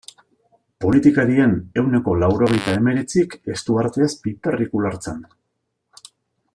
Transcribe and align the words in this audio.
Politikarien 0.85 1.53
ehuneko 1.81 2.15
laurogeita 2.23 2.73
hemeretzik 2.77 3.37
ez 3.55 3.59
du 3.69 3.77
arteaz 3.83 4.11
piperrik 4.25 4.75
ulertzen. 4.81 5.25